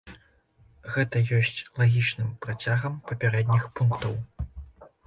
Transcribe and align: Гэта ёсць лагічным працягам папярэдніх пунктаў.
Гэта 0.95 1.21
ёсць 1.41 1.61
лагічным 1.81 2.33
працягам 2.47 2.93
папярэдніх 3.13 3.63
пунктаў. 3.79 4.19